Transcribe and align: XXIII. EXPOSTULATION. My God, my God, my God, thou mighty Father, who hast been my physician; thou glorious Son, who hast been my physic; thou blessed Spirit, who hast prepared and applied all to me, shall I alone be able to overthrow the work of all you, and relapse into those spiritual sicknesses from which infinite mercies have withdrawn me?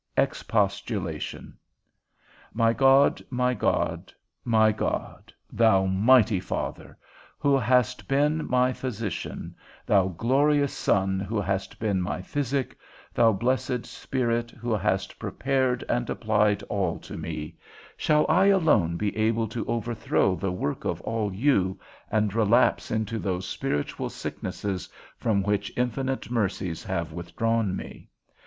XXIII. 0.17 0.23
EXPOSTULATION. 0.23 1.57
My 2.55 2.73
God, 2.73 3.21
my 3.29 3.53
God, 3.53 4.11
my 4.43 4.71
God, 4.71 5.31
thou 5.53 5.85
mighty 5.85 6.39
Father, 6.39 6.97
who 7.37 7.55
hast 7.55 8.07
been 8.07 8.47
my 8.49 8.73
physician; 8.73 9.53
thou 9.85 10.07
glorious 10.07 10.73
Son, 10.73 11.19
who 11.19 11.39
hast 11.39 11.77
been 11.77 12.01
my 12.01 12.19
physic; 12.19 12.75
thou 13.13 13.31
blessed 13.31 13.85
Spirit, 13.85 14.49
who 14.49 14.73
hast 14.73 15.19
prepared 15.19 15.83
and 15.87 16.09
applied 16.09 16.63
all 16.63 16.97
to 16.97 17.15
me, 17.15 17.55
shall 17.95 18.25
I 18.27 18.47
alone 18.47 18.97
be 18.97 19.15
able 19.15 19.47
to 19.49 19.63
overthrow 19.67 20.33
the 20.35 20.51
work 20.51 20.83
of 20.83 20.99
all 21.01 21.31
you, 21.31 21.79
and 22.09 22.33
relapse 22.33 22.89
into 22.89 23.19
those 23.19 23.47
spiritual 23.47 24.09
sicknesses 24.09 24.89
from 25.15 25.43
which 25.43 25.71
infinite 25.77 26.31
mercies 26.31 26.83
have 26.85 27.13
withdrawn 27.13 27.75
me? 27.75 28.09